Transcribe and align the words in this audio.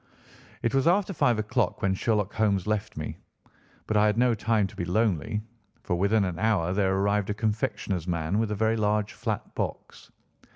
It 0.63 0.73
was 0.73 0.87
after 0.87 1.13
five 1.13 1.37
o'clock 1.37 1.83
when 1.83 1.93
Sherlock 1.93 2.33
Holmes 2.33 2.65
left 2.65 2.97
me, 2.97 3.17
but 3.85 3.95
I 3.95 4.07
had 4.07 4.17
no 4.17 4.33
time 4.33 4.65
to 4.65 4.75
be 4.75 4.83
lonely, 4.83 5.43
for 5.83 5.95
within 5.95 6.23
an 6.25 6.39
hour 6.39 6.73
there 6.73 6.95
arrived 6.95 7.29
a 7.29 7.35
confectioner's 7.35 8.07
man 8.07 8.39
with 8.39 8.49
a 8.49 8.55
very 8.55 8.77
large 8.77 9.13
flat 9.13 9.53
box. 9.53 10.09